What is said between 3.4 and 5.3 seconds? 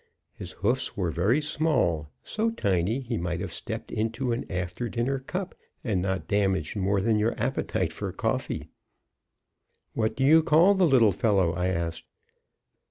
stepped into an after dinner